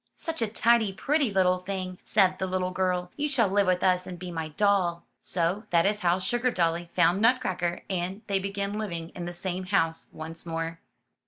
[0.15, 3.11] '*Such a tidy, pretty little thing,'* said the little girl.
[3.17, 5.03] *'You shall live with us, and be my doll.
[5.21, 10.07] So that is how Sugardolly found Nutcracker and they began living in the same house
[10.11, 10.79] once more.